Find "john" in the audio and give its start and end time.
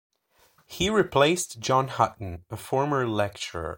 1.59-1.87